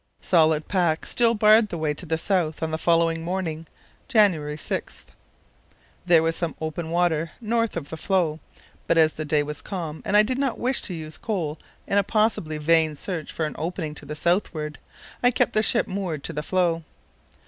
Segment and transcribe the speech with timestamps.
[0.19, 3.67] Solid pack still barred the way to the south on the following morning
[4.07, 5.05] (January 6).
[6.07, 8.39] There was some open water north of the floe,
[8.87, 11.99] but as the day was calm and I did not wish to use coal in
[11.99, 14.79] a possibly vain search for an opening to the southward,
[15.21, 16.81] I kept the ship moored to the floe.